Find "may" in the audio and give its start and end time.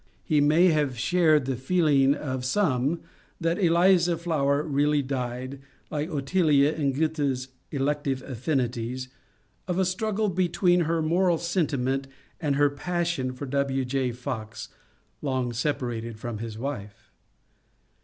0.41-0.69